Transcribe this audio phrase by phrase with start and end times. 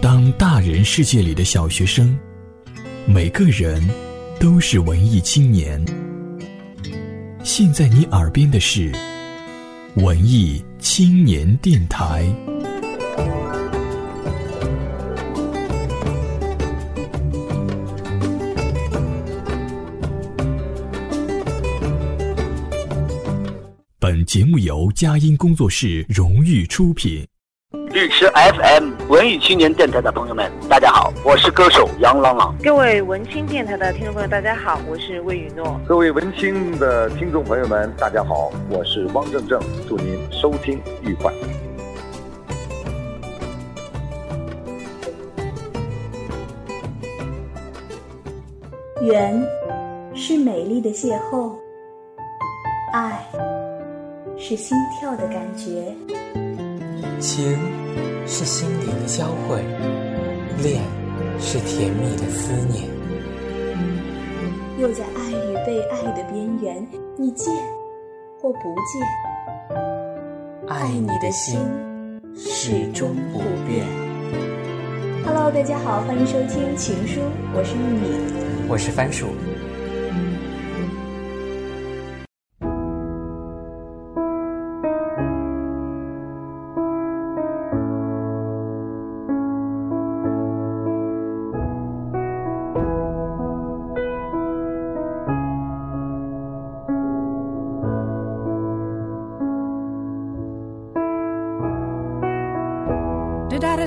[0.00, 2.18] 当大人世界里的小学生，
[3.06, 3.82] 每个人
[4.40, 5.84] 都是文艺青年。
[7.44, 8.92] 现在你耳边的是
[9.96, 12.24] 文艺青年电台。
[23.98, 27.24] 本节目由佳音工作室荣誉出品。
[27.92, 32.56] 绿池 FM 文艺青年电台的朋友们，大家好，我是歌手杨朗朗。
[32.62, 35.78] 各位文青电台的听众朋友，大家好，我是魏雨诺。
[35.86, 41.30] 各位文青的听众朋友们，大家好，我是汪正正，祝您收听愉快。
[49.02, 49.38] 缘
[50.14, 51.52] 是美丽的邂逅，
[52.94, 53.22] 爱
[54.38, 55.94] 是心跳的感觉，
[57.22, 57.56] 情
[58.26, 59.62] 是心灵的交汇，
[60.60, 60.82] 恋
[61.38, 62.90] 是甜蜜的思念。
[64.76, 66.84] 又在爱与被爱的边缘，
[67.16, 67.54] 你见
[68.40, 68.58] 或不
[68.90, 69.06] 见，
[70.66, 71.60] 爱你的心
[72.34, 73.86] 始终不变。
[75.24, 77.20] Hello，大家好，欢迎收听《情书》，
[77.54, 78.68] 我是玉米。
[78.68, 79.28] 我是番薯。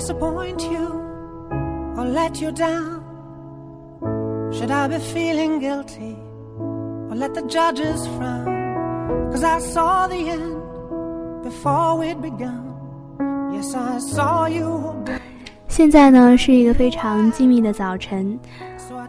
[0.06, 0.86] Disappoint you
[1.98, 3.02] or let you down?
[4.52, 6.16] Should I be feeling guilty
[7.09, 9.31] or let the judges frown?
[9.31, 10.61] Cause I saw the end
[11.44, 12.76] before we'd begun.
[13.52, 14.94] Yes, I saw you.
[15.67, 18.39] 现在呢是一个非常静谧的早晨，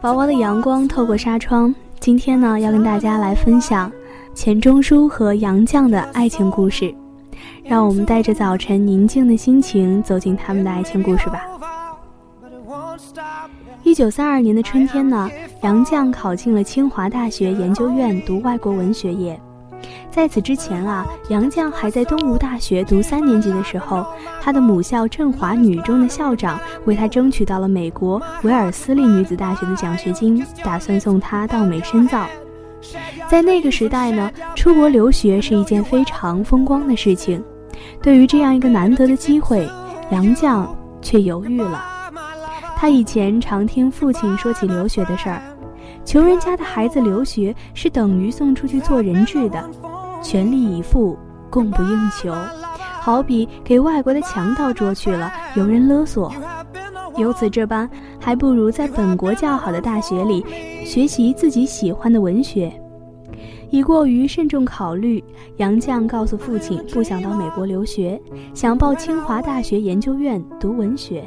[0.01, 1.75] 薄薄的阳光透过纱窗。
[2.01, 3.93] 今天呢要跟大家来分享
[4.35, 6.95] 钱钟书和杨绛的爱情故事，
[7.65, 11.43] 让我们带着早晨宁静的心情走进他们的爱情故事吧。
[13.83, 15.31] 一九三二年的春天呢，
[15.63, 19.41] 杨绛考进了清华大学研究院读外国文学业。
[20.11, 24.05] 在此之前啊，杨绛还在东吴大学读三年级的时候，
[24.41, 32.27] 她的母校振华女中的校长为她争取到了美国维尔斯利女子大学的奖学金，打算送她到美深造。
[33.29, 37.43] 在那个时代呢，出国留学是一件非常风光的事情。
[38.03, 39.69] 对于这样一个难得的机会，
[40.11, 40.67] 杨绛
[41.03, 41.85] 却犹豫了。
[42.77, 45.43] 他以前常听父亲说起留学的事儿，
[46.05, 49.69] 穷人家的孩子留学是等于送出去做人质的，
[50.23, 51.19] 全力以赴，
[51.51, 52.35] 供不应求，
[53.01, 56.33] 好比给外国的强盗捉去了，有人勒索。
[57.17, 57.89] 由此这般，
[58.21, 60.45] 还不如在本国较好的大学里
[60.85, 62.73] 学习自己喜欢的文学。
[63.71, 65.23] 已过于慎重考虑，
[65.57, 68.21] 杨绛告诉父亲不想到美国留学，
[68.55, 71.25] 想报清华大学研究院读文学。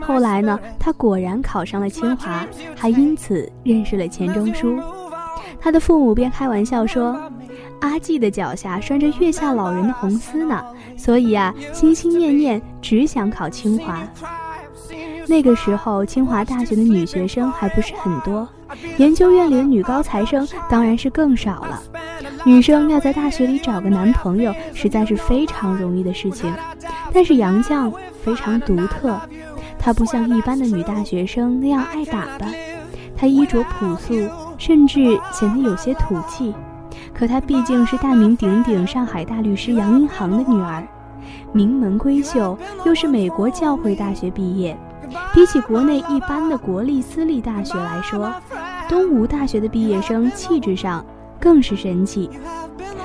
[0.00, 4.78] 后来呢，他果然考上了清华，还因此认识了钱钟书。
[5.60, 7.14] 他的父母便开玩笑说
[7.80, 10.64] ：“阿季的脚下拴着月下老人的红丝呢，
[10.96, 14.02] 所以啊，心心念念只想考清华。”
[15.26, 18.46] 那个时候，清华大学的女学生还不是很多，
[18.98, 21.82] 研究院里的女高材生当然是更少了。
[22.44, 26.52] 女生要在大学里找个男朋友，实在是非常容易的事情。
[27.12, 27.92] 但是杨绛
[28.22, 29.18] 非常独特，
[29.78, 32.52] 她不像一般的女大学生那样爱打扮，
[33.16, 34.14] 她衣着朴素，
[34.58, 36.54] 甚至显得有些土气。
[37.12, 40.86] 可她毕竟是大名鼎鼎上海大律师杨荫杭的女儿，
[41.52, 44.76] 名门闺秀，又是美国教会大学毕业。
[45.32, 48.32] 比起国内一般的国立私立大学来说，
[48.88, 51.04] 东吴大学的毕业生气质上
[51.40, 52.30] 更是神奇。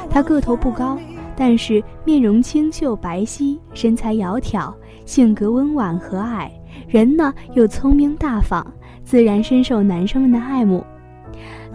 [0.09, 0.97] 他个头不高，
[1.35, 4.73] 但是面容清秀白皙，身材窈窕，
[5.05, 6.49] 性格温婉和蔼，
[6.87, 8.65] 人呢又聪明大方，
[9.03, 10.83] 自然深受男生们的爱慕。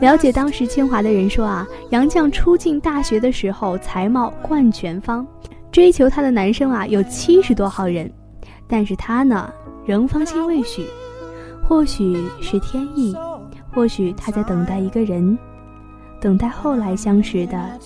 [0.00, 5.26] 了解当时清华的人说啊，杨绛初进大学的时候才貌冠全方，
[5.70, 8.10] 追求她的男生啊有七十多号人，
[8.66, 9.52] 但是他呢。
[9.86, 10.86] 仍芳心未许，
[11.62, 13.14] 或许是天意，
[13.72, 15.36] 或许他在等待一个人，
[16.20, 17.78] 等待后来相识的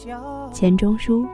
[0.53, 1.27] 钱钟书。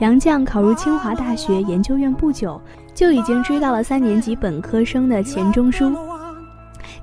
[0.00, 2.60] 杨绛考入清华大学研究院不久，
[2.94, 5.94] 就已经追到了三年级本科生的钱钟书。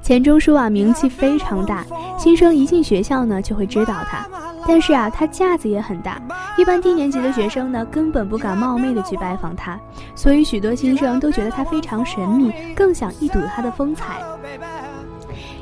[0.01, 1.85] 钱钟书啊，名气非常大，
[2.17, 4.27] 新生一进学校呢，就会知道他。
[4.67, 6.21] 但是啊，他架子也很大，
[6.57, 9.79] 一般低年级的学生呢根本不敢冒昧的去拜访他，
[10.13, 14.21] 所以许多新生都觉得他非常神秘，更想一睹他的风采。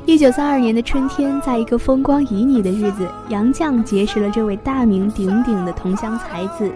[0.04, 6.70] 一九三二年的春天，在一个风光旖旎的日子，杨绛结识了这位大名鼎鼎的同乡才子。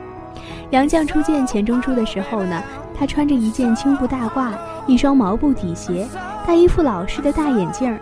[0.71, 2.63] 杨绛初见钱钟书的时候呢，
[2.97, 4.53] 他穿着一件青布大褂，
[4.87, 6.07] 一双毛布底鞋，
[6.47, 8.01] 戴一副老式的大眼镜儿。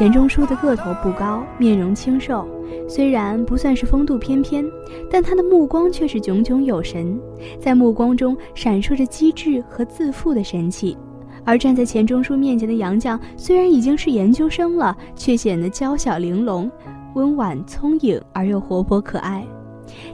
[0.00, 2.48] 钱钟书的个头不高，面容清瘦，
[2.88, 4.64] 虽然不算是风度翩翩，
[5.10, 7.20] 但他的目光却是炯炯有神，
[7.60, 10.96] 在目光中闪烁着机智和自负的神气。
[11.44, 16.70] 而站在钱钟书面前的杨绛，虽然已经是研究生了，却显得娇小玲珑、
[17.14, 19.46] 温婉聪颖而又活泼可爱。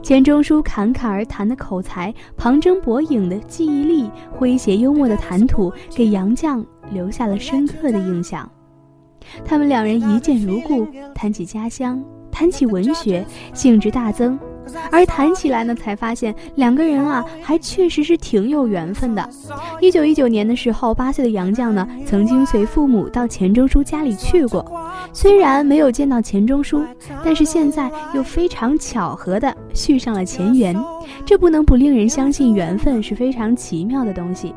[0.03, 6.61] 钱钟书侃侃而谈的口才，旁征博引的记忆力，诙谐幽默的谈吐，给杨绛
[6.91, 8.51] 留下了深刻的印象。
[9.45, 14.37] 他们两人一见如故，谈起家乡，谈起文学，兴致大增。
[14.91, 19.29] 而谈起来呢，才发现两个人啊，还确实是挺有缘分的。
[19.79, 24.65] 一九一九年的时候，八岁的杨绛呢，曾经随父母到钱钟书家里去过。
[25.13, 26.83] 虽然没有见到钱钟书，
[27.23, 30.75] 但是现在又非常巧合的续上了前缘，
[31.25, 34.53] 这不能不令人相信缘分是非常奇妙的东西。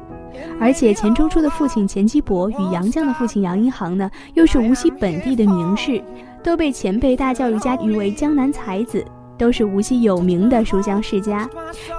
[0.60, 6.02] 而且钱钟书的父亲钱基博与杨绛的父亲杨荫杭呢，又是无锡本地的名士，
[6.42, 9.04] 都被前辈大教育家誉为江南才子，
[9.38, 11.48] 都是无锡有名的书香世家。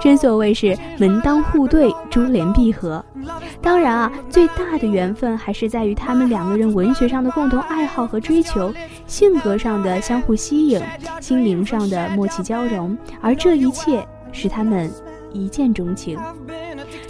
[0.00, 3.04] 真所谓是门当户对，珠联璧合。
[3.60, 8.72] 当然啊，最大的缘分还是在于他们两个人文学上的共同爱好和追求，
[9.06, 10.80] 性格上的相互吸引，
[11.20, 14.90] 心灵上的默契交融，而这一切使他们
[15.32, 16.18] 一见钟情。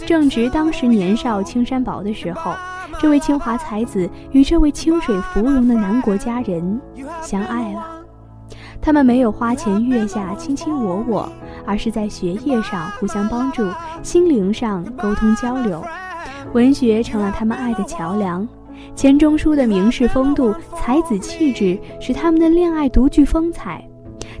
[0.05, 2.53] 正值当时年少青山薄的时候，
[2.99, 6.79] 这位清华才子与这位清水芙蓉的南国佳人
[7.21, 7.85] 相爱了。
[8.81, 11.31] 他们没有花前月下卿卿我我，
[11.65, 13.65] 而是在学业上互相帮助，
[14.01, 15.81] 心灵上沟通交流，
[16.51, 18.47] 文学成了他们爱的桥梁。
[18.95, 23.81] 钱钟书的名士风度、才子气质，使他们的恋爱独具风采。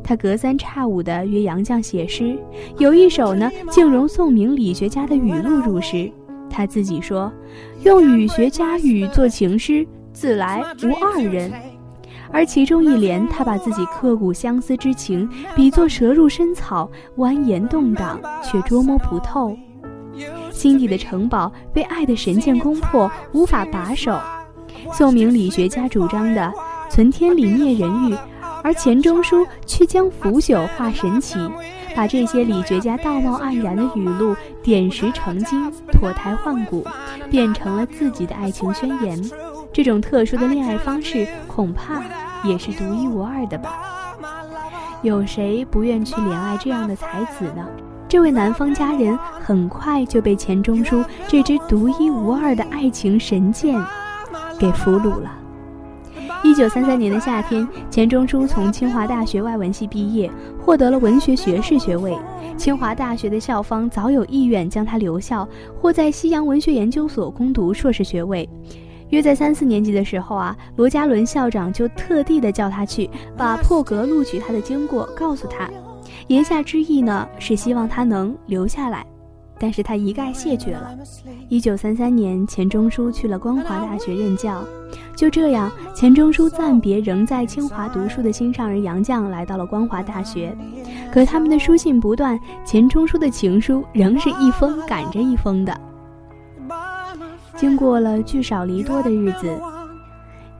[0.03, 2.37] 他隔三差五地约杨绛写诗，
[2.77, 6.11] 有一首呢，竟融宋明理学家的语录入诗。
[6.49, 7.31] 他自己说
[7.83, 11.51] ：“用语学家语作情诗，自来无二人。”
[12.31, 19.55] 而其中一联，他把自己刻骨相思之情比作蛇入深草，蜿蜒动荡，却捉摸不透。
[20.51, 24.19] 心底的城堡被爱的神剑攻破，无法把守。
[24.91, 26.51] 宋明理学家主张的
[26.89, 28.15] “存天理，灭人欲”。
[28.63, 31.37] 而钱钟书却将腐朽化神奇，
[31.95, 36.83] 把这些理学家道貌岸然的语录点石成金、脱胎换骨，
[37.29, 39.21] 变成了自己的爱情宣言。
[39.73, 42.01] 这种特殊的恋爱方式，恐怕
[42.43, 43.73] 也是独一无二的吧？
[45.01, 47.67] 有谁不愿去怜爱这样的才子呢？
[48.07, 53.83] 这位南方佳人很快就被钱钟书这支独一无二的爱情神剑
[54.57, 55.42] 给俘虏了。
[56.43, 60.29] 一九三三年的夏天，钱钟书从清华大学外文系毕业，
[60.59, 62.17] 获得了文学学士学位。
[62.57, 65.47] 清华大学的校方早有意愿将他留校，
[65.79, 68.47] 或在西洋文学研究所攻读硕士学位。
[69.09, 75.69] 约在三四年级的时候啊，罗家伦校长就特地的叫他去，把破格录取他的经过告诉他，
[76.27, 79.05] 言下之意呢是希望他能留下来。
[79.59, 80.93] 但是他一概谢绝了。
[81.47, 84.61] 一九三三年，钱钟书去了光华大学任教。
[85.15, 90.55] 就这样，钱钟书暂别仍在清华读书的心上人杨绛，来到了光华大学。
[91.11, 95.79] 可他们的书信不断，钱钟书的情书仍是一封赶着一封的。
[97.55, 99.47] 经过了聚少离多的日子。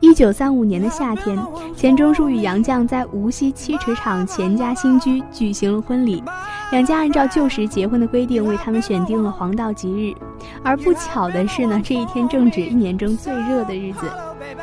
[0.00, 1.36] 一九三五年的夏天，
[1.74, 6.22] 钱钟书与杨绛在无锡七尺厂钱家新居举行了婚礼。
[6.70, 10.14] 两家按照旧时结婚的规定，为他们选定了黄道吉日。
[10.62, 14.06] 而不巧的是呢，这一天正值一年中最热的日子。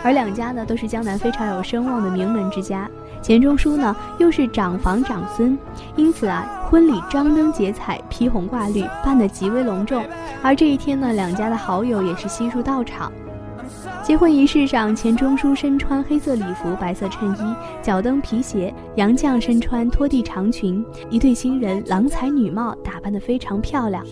[0.04, 2.90] 而两家呢，都是江南非常有声望的名门之家。
[3.22, 5.58] 钱钟书呢，又是长房长孙，
[5.96, 10.04] 因此啊，婚礼张灯结彩、披红挂绿，办得极为隆重。
[10.42, 13.12] 而这一天呢，两家的好友也是悉数到场。
[14.04, 24.04] 结婚仪式上，钱钟书身穿黑色礼服、白色衬衣、脚蹬皮鞋，杨绛身穿拖地长裙，一对新人郎才女貌，打扮得非常漂亮。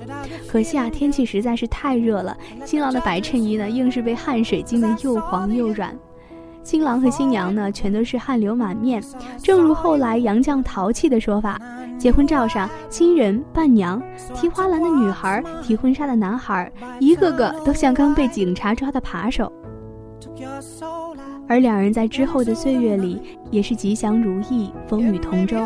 [0.47, 5.93] 可惜啊，天气实在是太热了，新郎的白衬衣呢，硬是被汗水浸得又黄又软。
[6.63, 9.03] 新郎和新娘呢，全都是汗流满面。
[9.41, 11.59] 正如后来杨绛淘气的说法，
[11.97, 14.01] 结婚照上，新人伴娘、
[14.35, 19.51] 提花篮的女孩、提婚纱的男孩，一个个都像刚被警察抓的扒手。
[21.47, 25.57] 而两人在之后的岁月里，也是吉祥如意，风雨同舟。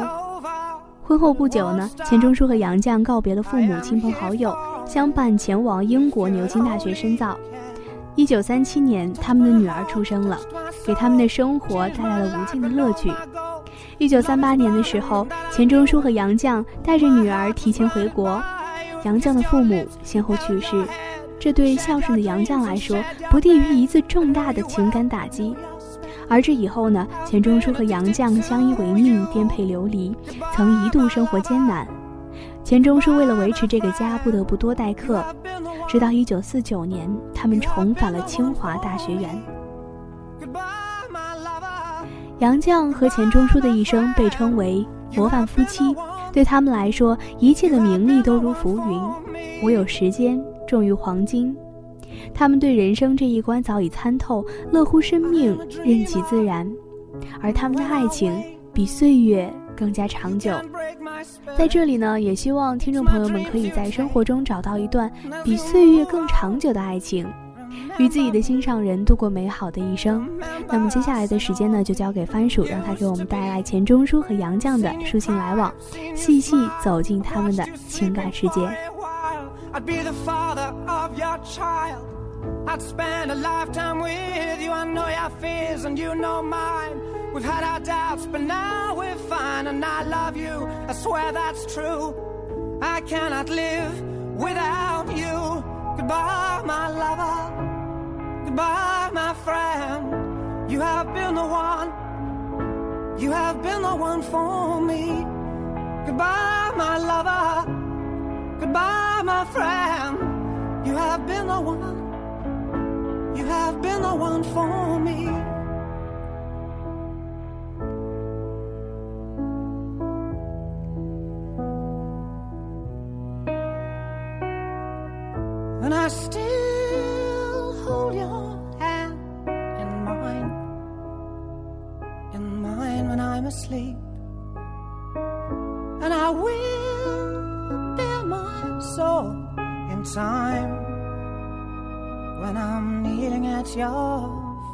[1.01, 7.37] 婚后不久呢，钱钟书和杨绛告别了父母亲朋好友，相伴前往英国牛津大学深造。
[8.15, 10.39] 一九三七年，他们的女儿出生了，
[10.85, 13.11] 给他们的生活带来了无尽的乐趣。
[13.97, 18.41] 一九三八年的时候，钱钟书和杨绛带着女儿提前回国，
[19.03, 20.85] 杨绛的父母先后去世，
[21.43, 22.97] 这对孝顺的杨绛来说，
[23.29, 25.53] 不低于一次重大的情感打击。
[26.29, 30.15] 而这以后呢，钱钟书和杨绛相依为命，颠沛流离，
[30.53, 31.85] 曾一度生活艰难。
[32.63, 35.21] 钱钟书为了维持这个家，不得不多待客。
[35.85, 39.43] 直到一九四九年，他们重返了清华大学园。
[42.39, 45.93] 杨绛和钱钟书的一生被称为模范夫妻。
[46.31, 49.01] 对他们来说，一切的名利都如浮云，
[49.61, 50.41] 我有时间
[50.73, 51.55] 重于黄金。
[52.33, 56.67] 他们对人生这一关早已参透，乐乎生命，任其自然。
[57.39, 58.33] 而他们的爱情
[58.73, 60.51] 比岁月更加长久。
[61.55, 65.11] 在这里呢，也希望听众朋友们可以在生活中找到一段
[65.43, 67.31] 比岁月更长久的爱情，
[67.99, 70.27] 与自己的心上人度过美好的一生。
[70.67, 75.71] 那么接下来的时间呢，就交给番薯，让他给我们带来钱钟书和杨绛的书信来往，
[76.15, 78.67] 细细走进他们的情感世界。
[79.75, 82.07] I'd be the father of your child.
[82.67, 84.71] I'd spend a lifetime with you.
[84.71, 87.33] I know your fears and you know mine.
[87.33, 89.65] We've had our doubts, but now we're fine.
[89.65, 92.79] And I love you, I swear that's true.
[92.83, 93.99] I cannot live
[94.35, 95.63] without you.
[95.97, 98.45] Goodbye, my lover.
[98.45, 100.71] Goodbye, my friend.
[100.71, 101.89] You have been the one.
[103.19, 105.25] You have been the one for me.
[106.05, 107.82] Goodbye, my lover.
[108.63, 110.87] Goodbye, my friend.
[110.87, 113.35] You have been the one.
[113.35, 115.27] You have been the one for me.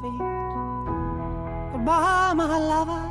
[0.02, 0.22] Feet.
[1.72, 3.06] Goodbye, my lover.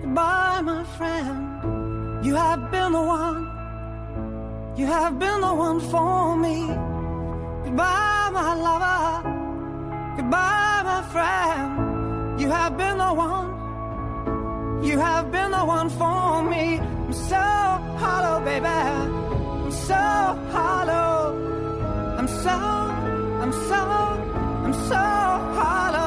[0.00, 2.24] Goodbye, my friend.
[2.24, 3.40] You have been the one.
[4.76, 6.66] You have been the one for me.
[7.64, 10.16] Goodbye, my lover.
[10.16, 12.40] Goodbye, my friend.
[12.40, 14.84] You have been the one.
[14.84, 16.78] You have been the one for me.
[16.78, 17.44] I'm so
[18.02, 18.66] hollow, baby.
[18.66, 19.94] I'm so
[20.54, 21.34] hollow.
[22.18, 22.84] I'm so
[23.44, 24.23] I'm so,
[24.88, 26.03] so hollow.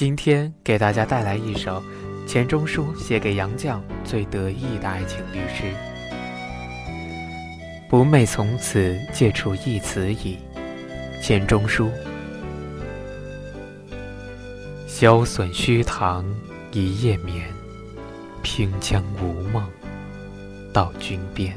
[0.00, 1.82] 今天给大家带来一首
[2.26, 5.74] 钱钟书写给杨绛最得意的爱情律诗
[7.86, 10.38] ：“不寐从此借处一词矣。”
[11.22, 11.90] 钱钟书。
[14.88, 16.24] 萧损虚堂
[16.72, 17.46] 一夜眠，
[18.42, 19.62] 平江无梦
[20.72, 21.54] 到君边。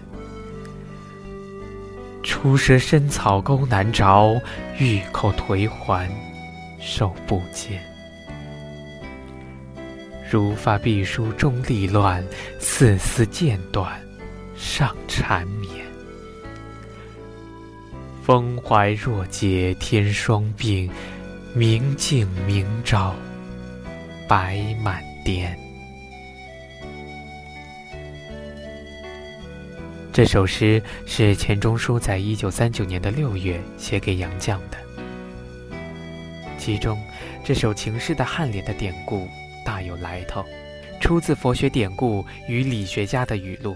[2.21, 4.37] 初涉深草沟难着，
[4.79, 6.11] 玉扣颓环
[6.81, 7.81] 手不见。
[10.33, 12.25] 如发碧书中立乱，
[12.59, 14.01] 丝丝渐短
[14.55, 15.85] 上缠绵。
[18.23, 20.89] 风怀若解天霜鬓，
[21.53, 23.13] 明镜明朝
[24.27, 25.55] 白满颠。
[30.11, 34.79] 这首诗是钱钟书在一九三九年的六月写给杨绛的，
[36.57, 36.99] 其中
[37.43, 39.27] 这首情诗的颔联的典故
[39.63, 40.45] 大有来头，
[40.99, 43.75] 出自佛学典故与理学家的语录。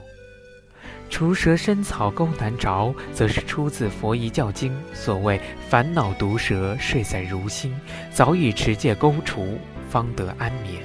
[1.09, 5.39] 除蛇深草钩难着，则是出自佛遗教经，所谓
[5.69, 7.73] 烦恼毒蛇睡在如心，
[8.11, 9.57] 早已持戒勾除，
[9.89, 10.83] 方得安眠。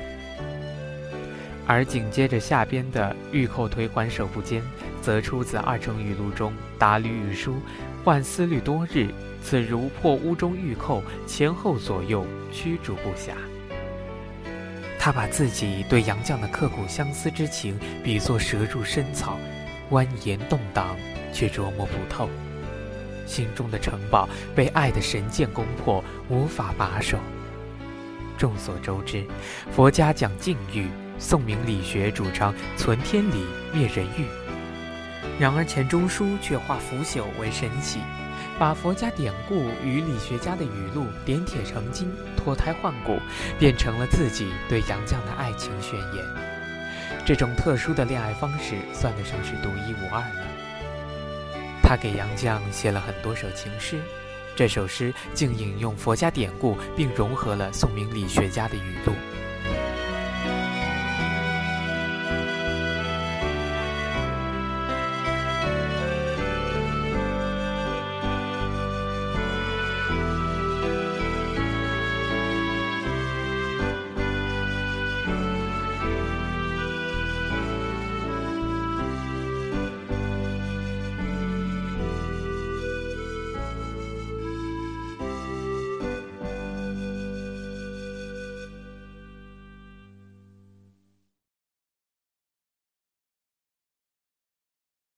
[1.66, 4.62] 而紧接着下边的玉扣颓还手不坚，
[5.00, 7.56] 则出自《二程语录》中：“达吕语书，
[8.04, 9.09] 患思虑多日，
[9.42, 13.32] 此如破屋中玉扣，前后左右驱逐不暇。”
[15.04, 19.37] 他把自己对杨绛的刻骨相思之情比作蛇入深草，
[19.90, 20.97] 蜿蜒动荡，
[21.32, 22.30] 却捉摸不透。
[23.26, 27.18] 心中的城堡被爱的神剑攻破，无法把守。
[28.38, 29.26] 众所周知，
[29.73, 30.87] 佛家讲禁欲，
[31.18, 33.44] 宋明理学主张存天理，
[33.75, 34.25] 灭人欲。
[35.37, 37.99] 然而钱钟书却化腐朽为神奇，
[38.59, 43.18] 把佛家典故与理学家的语录点铁成金，脱胎换骨，
[43.59, 46.25] 变成了自己对杨绛的爱情宣言。
[47.25, 50.47] 这种特殊的恋爱方式，算得上是独一无二了。
[51.82, 54.00] 他给杨绛写了很多首情诗，
[54.54, 59.12] 这首诗竟引用佛家典故，并融合了宋明理学家的语录。